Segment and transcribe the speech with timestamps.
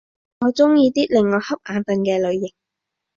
[0.39, 2.55] 我鍾意啲令我瞌眼瞓嘅類型